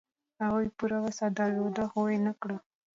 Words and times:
هغوی 0.41 0.67
پوره 0.77 0.97
وس 1.03 1.19
درلود، 1.37 1.75
خو 1.89 1.99
و 2.01 2.07
نه 2.25 2.33
کړ. 2.41 2.51